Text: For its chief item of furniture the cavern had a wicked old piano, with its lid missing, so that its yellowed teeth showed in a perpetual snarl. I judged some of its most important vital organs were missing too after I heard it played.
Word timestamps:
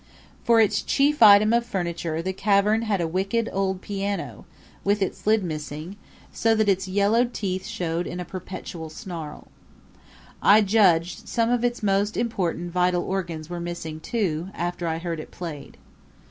For 0.43 0.59
its 0.59 0.81
chief 0.81 1.21
item 1.21 1.53
of 1.53 1.63
furniture 1.63 2.23
the 2.23 2.33
cavern 2.33 2.81
had 2.81 3.01
a 3.01 3.07
wicked 3.07 3.47
old 3.53 3.81
piano, 3.83 4.45
with 4.83 4.99
its 4.99 5.27
lid 5.27 5.43
missing, 5.43 5.95
so 6.33 6.55
that 6.55 6.67
its 6.67 6.87
yellowed 6.87 7.35
teeth 7.35 7.67
showed 7.67 8.07
in 8.07 8.19
a 8.19 8.25
perpetual 8.25 8.89
snarl. 8.89 9.47
I 10.41 10.61
judged 10.61 11.29
some 11.29 11.51
of 11.51 11.63
its 11.63 11.83
most 11.83 12.17
important 12.17 12.71
vital 12.71 13.03
organs 13.03 13.47
were 13.47 13.59
missing 13.59 13.99
too 13.99 14.49
after 14.55 14.87
I 14.87 14.97
heard 14.97 15.19
it 15.19 15.29
played. 15.29 15.77